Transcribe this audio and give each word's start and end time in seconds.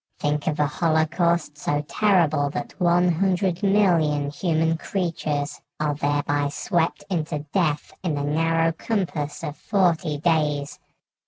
Think 0.17 0.47
of 0.47 0.59
a 0.59 0.65
holocaust 0.65 1.59
so 1.59 1.81
terrible 1.87 2.49
that 2.49 2.73
one 2.79 3.07
hundred 3.07 3.61
million 3.61 4.31
human 4.31 4.75
creatures 4.75 5.61
are 5.79 5.93
thereby 5.93 6.49
swept 6.49 7.03
into 7.11 7.45
death 7.53 7.93
in 8.01 8.15
the 8.15 8.23
narrow 8.23 8.71
compass 8.71 9.43
of 9.43 9.55
forty 9.55 10.17
days! 10.17 10.79